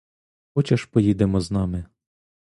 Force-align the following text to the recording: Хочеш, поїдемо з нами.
Хочеш, 0.53 0.85
поїдемо 0.85 1.41
з 1.41 1.51
нами. 1.51 1.85